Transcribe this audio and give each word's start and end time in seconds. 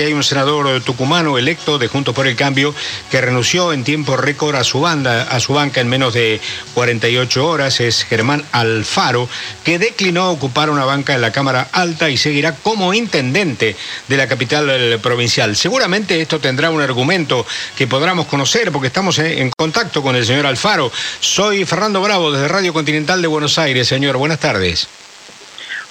Hay 0.00 0.12
un 0.12 0.22
senador 0.22 0.80
tucumano 0.82 1.38
electo 1.38 1.76
de 1.76 1.88
Juntos 1.88 2.14
por 2.14 2.28
el 2.28 2.36
Cambio 2.36 2.72
que 3.10 3.20
renunció 3.20 3.72
en 3.72 3.82
tiempo 3.82 4.16
récord 4.16 4.54
a 4.54 4.62
su 4.62 4.80
banda, 4.80 5.22
a 5.24 5.40
su 5.40 5.54
banca 5.54 5.80
en 5.80 5.88
menos 5.88 6.14
de 6.14 6.40
48 6.74 7.44
horas. 7.44 7.80
Es 7.80 8.04
Germán 8.04 8.44
Alfaro, 8.52 9.28
que 9.64 9.80
declinó 9.80 10.30
ocupar 10.30 10.70
una 10.70 10.84
banca 10.84 11.16
en 11.16 11.20
la 11.20 11.32
Cámara 11.32 11.66
Alta 11.72 12.10
y 12.10 12.16
seguirá 12.16 12.54
como 12.54 12.94
intendente 12.94 13.74
de 14.06 14.16
la 14.16 14.28
capital 14.28 15.00
provincial. 15.02 15.56
Seguramente 15.56 16.20
esto 16.20 16.38
tendrá 16.38 16.70
un 16.70 16.80
argumento 16.80 17.44
que 17.76 17.88
podamos 17.88 18.26
conocer 18.26 18.70
porque 18.70 18.86
estamos 18.86 19.18
en 19.18 19.50
contacto 19.50 20.00
con 20.00 20.14
el 20.14 20.24
señor 20.24 20.46
Alfaro. 20.46 20.92
Soy 21.18 21.64
Fernando 21.64 22.00
Bravo 22.00 22.30
desde 22.30 22.46
Radio 22.46 22.72
Continental 22.72 23.20
de 23.20 23.26
Buenos 23.26 23.58
Aires, 23.58 23.88
señor. 23.88 24.16
Buenas 24.16 24.38
tardes. 24.38 24.86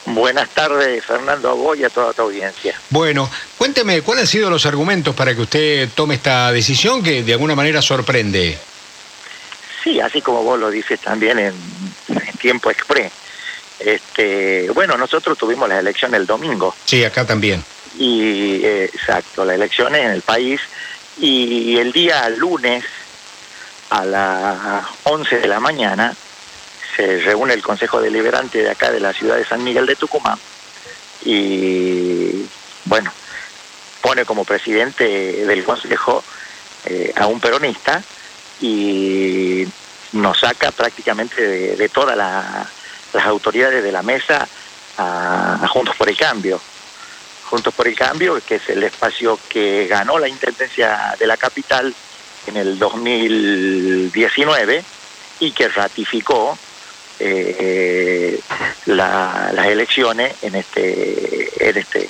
Buenas 0.07 0.47
tardes, 0.51 1.03
Fernando, 1.03 1.51
a 1.51 1.75
y 1.75 1.83
a 1.83 1.89
toda 1.89 2.13
tu 2.13 2.21
audiencia. 2.21 2.79
Bueno, 2.89 3.29
cuénteme, 3.67 4.01
¿cuáles 4.01 4.21
han 4.21 4.27
sido 4.27 4.49
los 4.49 4.65
argumentos 4.65 5.13
para 5.13 5.35
que 5.35 5.41
usted 5.41 5.89
tome 5.93 6.15
esta 6.15 6.53
decisión 6.53 7.03
que 7.03 7.21
de 7.21 7.33
alguna 7.33 7.53
manera 7.53 7.81
sorprende? 7.81 8.57
Sí, 9.83 9.99
así 9.99 10.21
como 10.21 10.41
vos 10.41 10.57
lo 10.57 10.69
dices 10.69 11.01
también 11.01 11.37
en, 11.37 11.53
tiempo 12.39 12.71
express. 12.71 13.11
Este, 13.77 14.69
bueno, 14.69 14.95
nosotros 14.95 15.37
tuvimos 15.37 15.67
las 15.67 15.79
elecciones 15.79 16.21
el 16.21 16.25
domingo. 16.25 16.73
Sí, 16.85 17.03
acá 17.03 17.25
también. 17.25 17.61
Y 17.99 18.63
eh, 18.63 18.85
exacto, 18.85 19.43
las 19.43 19.55
elecciones 19.55 20.05
en 20.05 20.11
el 20.11 20.21
país 20.21 20.61
y 21.19 21.75
el 21.75 21.91
día 21.91 22.29
lunes 22.29 22.85
a 23.89 24.05
las 24.05 24.85
11 25.03 25.39
de 25.39 25.47
la 25.47 25.59
mañana 25.59 26.15
se 26.95 27.19
reúne 27.19 27.53
el 27.53 27.61
Consejo 27.61 27.99
Deliberante 27.99 28.59
de 28.59 28.71
acá 28.71 28.91
de 28.91 29.01
la 29.01 29.11
ciudad 29.11 29.35
de 29.35 29.43
San 29.43 29.61
Miguel 29.61 29.85
de 29.85 29.97
Tucumán 29.97 30.39
y 31.25 32.45
bueno, 32.85 33.11
pone 34.07 34.23
como 34.23 34.45
presidente 34.45 35.45
del 35.45 35.65
Consejo 35.65 36.23
eh, 36.85 37.11
a 37.17 37.27
un 37.27 37.41
peronista 37.41 38.01
y 38.61 39.67
nos 40.13 40.39
saca 40.39 40.71
prácticamente 40.71 41.75
de, 41.75 41.89
todas 41.89 42.15
las 42.15 43.25
autoridades 43.25 43.83
de 43.83 43.91
la 43.91 44.03
mesa 44.03 44.47
a, 44.97 45.67
Juntos 45.67 45.97
por 45.97 46.07
el 46.07 46.15
Cambio. 46.15 46.61
Juntos 47.49 47.73
por 47.73 47.85
el 47.85 47.97
Cambio, 47.97 48.39
que 48.47 48.55
es 48.55 48.69
el 48.69 48.81
espacio 48.83 49.37
que 49.49 49.87
ganó 49.87 50.17
la 50.19 50.29
Intendencia 50.29 51.13
de 51.19 51.27
la 51.27 51.35
capital 51.35 51.93
en 52.45 52.55
el 52.55 52.79
2019 52.79 54.85
y 55.41 55.51
que 55.51 55.67
ratificó 55.67 56.57
eh, 57.19 58.39
las 58.85 59.67
elecciones 59.67 60.33
en 60.43 60.55
este, 60.55 61.69
en 61.69 61.77
este 61.77 62.09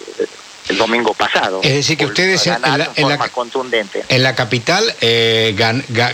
el 0.70 0.78
domingo 0.78 1.14
pasado. 1.14 1.62
Es 1.64 1.74
decir, 1.74 1.98
que 1.98 2.06
ustedes 2.06 2.46
en 2.48 2.62
la, 2.62 2.92
en, 2.96 3.10
la, 3.10 3.18
contundente. 3.30 4.04
en 4.08 4.24
la 4.24 4.36
capital 4.36 4.84
eh, 5.02 5.56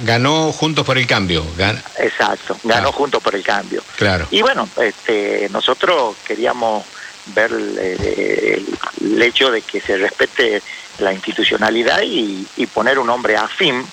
ganó 0.02 0.52
Juntos 0.52 0.86
por 0.86 0.98
el 0.98 1.08
Cambio. 1.08 1.46
Exacto, 1.98 2.58
ganó 2.64 2.92
Juntos 2.92 3.22
por 3.22 3.36
el 3.36 3.44
Cambio. 3.44 3.84
Claro. 3.96 4.28
Y 4.32 4.42
bueno, 4.42 4.68
este, 4.82 5.48
nosotros 5.52 6.16
queríamos 6.26 6.86
ver 7.28 7.52
el, 7.52 9.22
hecho 9.22 9.50
de 9.52 9.62
que 9.62 9.80
se 9.80 9.98
respete 9.98 10.62
la 11.00 11.14
institucionalidad 11.14 12.02
y, 12.04 12.46
y 12.58 12.66
poner 12.68 13.00
un 13.00 13.10
hombre 13.10 13.38
afín 13.38 13.86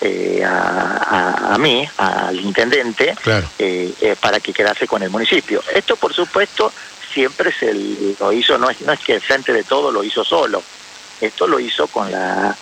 eh, 0.00 0.42
a, 0.44 1.56
mí, 1.58 1.88
al 1.96 2.38
intendente, 2.38 3.14
eh, 3.58 3.94
eh, 4.00 4.16
para 4.20 4.38
que 4.38 4.52
quedase 4.52 4.86
con 4.86 5.02
el 5.02 5.08
municipio. 5.08 5.62
Esto, 5.74 5.96
por 5.96 6.12
supuesto, 6.12 6.70
siempre 7.14 7.52
se 7.52 7.72
lo 8.18 8.32
hizo, 8.32 8.58
no 8.58 8.68
es, 8.68 8.80
no 8.80 8.92
es 8.92 9.00
que 9.00 9.20
frente 9.20 9.52
de 9.52 9.62
todo 9.62 9.92
lo 9.92 10.02
hizo 10.02 10.24
solo, 10.24 10.62
esto 11.20 11.46
lo 11.46 11.60
hizo 11.60 11.86
con 11.86 12.10
la, 12.10 12.54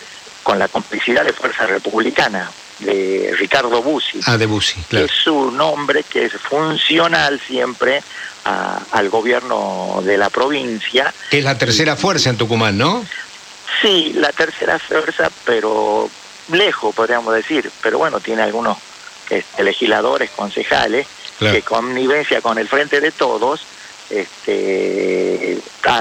con 0.42 0.58
la 0.58 0.68
complicidad 0.68 1.24
de 1.24 1.32
Fuerza 1.32 1.66
Republicana 1.66 2.50
de 2.80 3.34
Ricardo 3.38 3.82
Bussi. 3.82 4.20
Ah, 4.26 4.36
de 4.36 4.46
Bussi, 4.46 4.80
claro. 4.88 5.06
Es 5.06 5.26
un 5.26 5.60
hombre 5.60 6.04
que 6.04 6.26
es 6.26 6.32
funcional 6.32 7.40
siempre 7.40 8.02
al 8.44 9.08
gobierno 9.08 10.02
de 10.04 10.18
la 10.18 10.28
provincia. 10.28 11.12
Que 11.30 11.38
es 11.38 11.44
la 11.44 11.56
tercera 11.56 11.96
fuerza 11.96 12.30
en 12.30 12.36
Tucumán, 12.36 12.76
¿no? 12.76 13.04
Sí, 13.80 14.12
la 14.16 14.32
tercera 14.32 14.78
fuerza, 14.78 15.30
pero 15.44 16.10
lejos, 16.50 16.94
podríamos 16.94 17.34
decir, 17.34 17.70
pero 17.82 17.98
bueno, 17.98 18.20
tiene 18.20 18.42
algunos 18.42 18.78
este, 19.30 19.62
legisladores, 19.62 20.30
concejales, 20.30 21.06
que 21.38 21.62
connivencia 21.62 22.40
con 22.40 22.58
el 22.58 22.68
frente 22.68 23.00
de 23.00 23.10
todos, 23.10 23.62
este, 24.10 25.58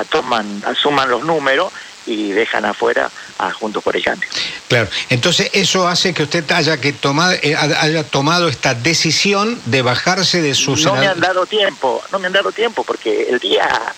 toman, 0.10 0.64
asuman 0.66 1.10
los 1.10 1.24
números 1.24 1.72
y 2.06 2.32
dejan 2.32 2.66
afuera 2.66 3.10
a 3.38 3.52
Juntos 3.52 3.84
por 3.84 3.96
el 3.96 4.04
Cambio. 4.04 4.28
Claro, 4.68 4.90
entonces 5.10 5.50
eso 5.54 5.88
hace 5.88 6.14
que 6.14 6.24
usted 6.24 6.50
haya 6.52 6.80
que 6.80 6.94
tomar, 6.94 7.38
eh, 7.44 7.56
haya 7.56 8.04
tomado 8.04 8.48
esta 8.48 8.74
decisión 8.74 9.60
de 9.66 9.82
bajarse 9.82 10.42
de 10.42 10.56
sus... 10.56 10.86
No 10.86 10.96
me 10.96 11.08
han 11.08 11.20
dado 11.20 11.46
tiempo, 11.46 12.04
no 12.12 12.20
me 12.20 12.28
han 12.28 12.34
dado 12.34 12.52
tiempo 12.52 12.84
porque 12.84 13.30
el 13.30 13.40
día 13.40 13.94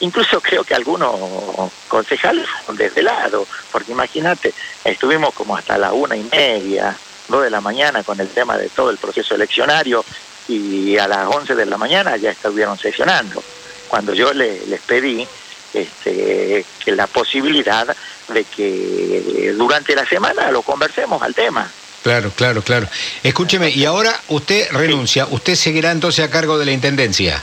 incluso 0.00 0.40
creo 0.40 0.64
que 0.64 0.74
algunos 0.74 1.70
concejales 1.88 2.46
fueron 2.64 3.04
lado, 3.04 3.46
porque 3.70 3.92
imagínate, 3.92 4.52
estuvimos 4.84 5.32
como 5.34 5.56
hasta 5.56 5.78
la 5.78 5.92
una 5.92 6.16
y 6.16 6.24
media, 6.24 6.96
dos 7.28 7.44
de 7.44 7.50
la 7.50 7.60
mañana 7.60 8.02
con 8.02 8.20
el 8.20 8.28
tema 8.28 8.56
de 8.56 8.68
todo 8.68 8.90
el 8.90 8.98
proceso 8.98 9.34
eleccionario 9.34 10.04
y 10.48 10.96
a 10.98 11.08
las 11.08 11.26
once 11.26 11.54
de 11.54 11.66
la 11.66 11.76
mañana 11.76 12.16
ya 12.16 12.30
estuvieron 12.30 12.78
sesionando. 12.78 13.42
Cuando 13.88 14.14
yo 14.14 14.32
les 14.32 14.80
pedí 14.86 15.26
este, 15.72 16.64
que 16.84 16.92
la 16.92 17.06
posibilidad 17.06 17.86
de 18.28 18.44
que 18.44 19.54
durante 19.56 19.94
la 19.94 20.06
semana 20.06 20.50
lo 20.50 20.62
conversemos 20.62 21.22
al 21.22 21.34
tema. 21.34 21.70
Claro, 22.02 22.30
claro, 22.34 22.62
claro. 22.62 22.88
Escúcheme, 23.22 23.70
y 23.70 23.84
ahora 23.84 24.18
usted 24.28 24.70
renuncia, 24.70 25.26
¿usted 25.30 25.54
seguirá 25.54 25.90
entonces 25.90 26.24
a 26.24 26.30
cargo 26.30 26.58
de 26.58 26.66
la 26.66 26.72
Intendencia? 26.72 27.42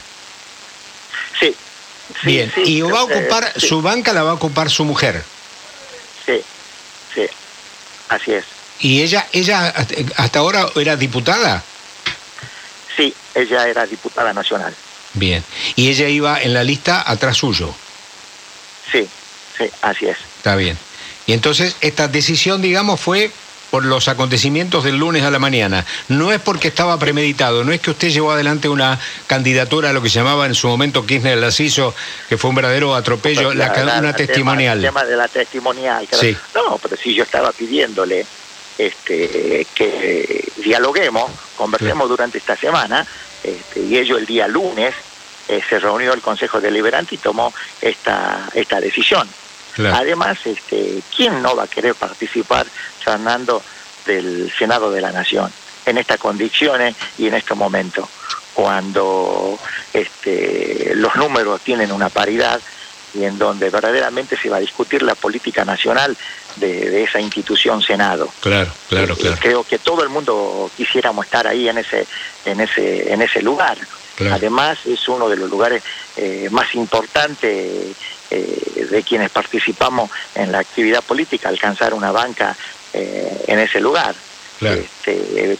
Sí, 1.40 1.56
Bien, 2.24 2.52
y 2.58 2.82
va 2.82 3.00
a 3.00 3.04
ocupar, 3.04 3.54
su 3.60 3.82
banca 3.82 4.14
la 4.14 4.24
va 4.24 4.32
a 4.32 4.34
ocupar 4.36 4.70
su 4.70 4.86
mujer. 4.86 5.24
Sí, 6.26 6.42
sí, 7.14 7.28
así 8.10 8.34
es. 8.34 8.46
¿Y 8.80 9.02
ella, 9.02 9.28
ella 9.32 9.74
hasta 10.18 10.40
ahora 10.40 10.68
era 10.76 10.96
diputada? 10.96 11.64
Ella 13.36 13.68
era 13.68 13.86
diputada 13.86 14.34
nacional. 14.34 14.74
Bien, 15.14 15.44
¿y 15.76 15.90
ella 15.90 16.08
iba 16.10 16.42
en 16.42 16.54
la 16.54 16.64
lista 16.64 17.04
atrás 17.10 17.38
suyo? 17.38 17.74
Sí, 18.92 19.08
sí, 19.58 19.66
así 19.82 20.08
es. 20.08 20.18
Está 20.38 20.56
bien. 20.56 20.78
Y 21.26 21.34
entonces 21.34 21.76
esta 21.82 22.08
decisión, 22.08 22.62
digamos, 22.62 23.00
fue 23.00 23.32
por 23.74 23.86
los 23.86 24.08
acontecimientos 24.08 24.84
del 24.84 24.98
lunes 24.98 25.24
a 25.24 25.32
la 25.32 25.40
mañana. 25.40 25.84
No 26.08 26.32
es 26.32 26.40
porque 26.40 26.68
estaba 26.68 27.00
premeditado, 27.00 27.64
no 27.64 27.72
es 27.72 27.82
que 27.82 27.90
usted 27.90 28.10
llevó 28.10 28.32
adelante 28.32 28.70
una 28.70 29.00
candidatura 29.26 29.90
a 29.90 29.94
lo 29.94 30.02
que 30.04 30.10
se 30.10 30.20
llamaba 30.20 30.46
en 30.46 30.54
su 30.54 30.68
momento 30.68 31.08
Kirchner 31.08 31.40
Laciso, 31.40 31.96
que 32.30 32.38
fue 32.38 32.52
un 32.52 32.56
verdadero 32.56 32.94
atropello, 32.94 33.52
la, 33.56 33.72
una 33.98 34.14
testimonial. 34.14 34.78
el 34.78 34.84
tema 34.86 35.04
de 35.04 35.18
la 35.18 35.28
testimonial. 35.28 36.08
Sí. 36.12 36.38
No, 36.54 36.78
pero 36.78 36.96
si 36.96 37.16
yo 37.16 37.24
estaba 37.24 37.52
pidiéndole 37.52 38.28
este, 38.78 39.68
que 39.76 40.52
dialoguemos, 40.58 41.32
conversemos 41.56 42.10
durante 42.10 42.38
esta 42.38 42.56
semana, 42.56 43.06
este, 43.44 43.82
y 43.82 43.98
ello 43.98 44.18
el 44.18 44.26
día 44.26 44.48
lunes 44.48 44.94
eh, 45.48 45.62
se 45.68 45.80
reunió 45.80 46.14
el 46.14 46.22
Consejo 46.22 46.62
Deliberante 46.62 47.16
y 47.16 47.18
tomó 47.18 47.54
esta, 47.82 48.50
esta 48.54 48.80
decisión. 48.80 49.28
Además, 49.92 50.38
este, 50.46 51.02
¿quién 51.16 51.42
no 51.42 51.56
va 51.56 51.64
a 51.64 51.68
querer 51.68 51.96
participar, 51.96 52.68
Fernando, 53.00 53.62
del 54.06 54.52
Senado 54.58 54.92
de 54.92 55.02
la 55.02 55.12
Nación 55.12 55.52
en 55.86 55.98
estas 55.98 56.20
condiciones 56.20 56.96
y 57.18 57.28
en 57.28 57.34
este 57.34 57.56
momento? 57.56 58.08
Cuando 58.54 59.58
este, 59.92 60.94
los 60.96 61.16
números 61.16 61.62
tienen 61.62 61.92
una 61.92 62.10
paridad 62.10 62.62
y 63.16 63.26
en 63.26 63.38
donde 63.38 63.70
verdaderamente 63.70 64.38
se 64.38 64.50
va 64.50 64.58
a 64.58 64.62
discutir 64.62 65.02
la 65.04 65.16
política 65.16 65.66
nacional 65.66 66.16
de, 66.58 67.04
esa 67.04 67.20
institución 67.20 67.82
Senado. 67.82 68.30
Claro, 68.40 68.72
claro, 68.90 69.16
claro. 69.16 69.38
Creo 69.40 69.64
que 69.64 69.80
todo 69.80 70.04
el 70.04 70.10
mundo 70.10 70.70
quisiéramos 70.76 71.26
estar 71.26 71.48
ahí 71.48 71.68
en 71.70 71.78
ese, 71.78 72.06
en 72.46 72.62
ese, 72.62 73.14
en 73.14 73.22
ese 73.22 73.42
lugar. 73.42 73.78
Además 74.32 74.80
es 74.86 75.08
uno 75.08 75.28
de 75.28 75.38
los 75.38 75.50
lugares 75.50 75.84
eh, 76.16 76.48
más 76.52 76.76
importantes 76.76 77.96
eh, 78.30 78.88
de 78.90 79.04
quienes 79.04 79.32
participamos 79.32 80.10
en 80.36 80.52
la 80.52 80.60
actividad 80.60 81.04
política, 81.04 81.50
alcanzar 81.50 81.94
una 81.94 82.12
banca 82.12 82.56
eh, 82.94 83.44
en 83.48 83.60
ese 83.60 83.80
lugar. 83.80 84.16
Este, 84.62 85.58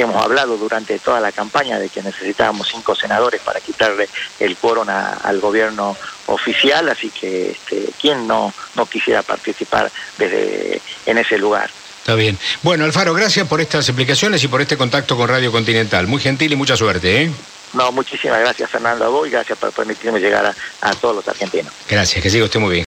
hemos 0.00 0.22
hablado 0.22 0.56
durante 0.56 0.98
toda 0.98 1.20
la 1.20 1.32
campaña 1.32 1.78
de 1.78 1.88
que 1.88 2.02
necesitábamos 2.02 2.68
cinco 2.68 2.94
senadores 2.94 3.40
para 3.40 3.60
quitarle 3.60 4.08
el 4.40 4.56
quórum 4.56 4.88
al 4.88 5.40
gobierno 5.40 5.96
oficial, 6.26 6.88
así 6.88 7.10
que 7.10 7.52
este, 7.52 7.90
¿quién 8.00 8.26
no, 8.26 8.52
no 8.74 8.86
quisiera 8.86 9.22
participar 9.22 9.90
desde 10.18 10.80
en 11.06 11.18
ese 11.18 11.38
lugar? 11.38 11.70
Está 11.98 12.14
bien. 12.14 12.38
Bueno, 12.62 12.84
Alfaro, 12.84 13.14
gracias 13.14 13.48
por 13.48 13.60
estas 13.62 13.88
explicaciones 13.88 14.44
y 14.44 14.48
por 14.48 14.60
este 14.60 14.76
contacto 14.76 15.16
con 15.16 15.28
Radio 15.28 15.50
Continental. 15.50 16.06
Muy 16.06 16.20
gentil 16.20 16.52
y 16.52 16.56
mucha 16.56 16.76
suerte. 16.76 17.22
¿eh? 17.22 17.30
No, 17.72 17.90
muchísimas 17.92 18.40
gracias 18.40 18.70
Fernando 18.70 19.06
a 19.06 19.08
vos 19.08 19.26
y 19.26 19.30
gracias 19.30 19.58
por 19.58 19.72
permitirme 19.72 20.20
llegar 20.20 20.44
a, 20.46 20.54
a 20.82 20.94
todos 20.94 21.16
los 21.16 21.28
argentinos. 21.28 21.72
Gracias, 21.88 22.22
que 22.22 22.30
siga 22.30 22.44
usted 22.44 22.60
muy 22.60 22.74
bien. 22.74 22.82